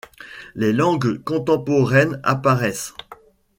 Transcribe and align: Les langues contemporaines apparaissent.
Les 0.55 0.73
langues 0.73 1.19
contemporaines 1.23 2.19
apparaissent. 2.23 2.95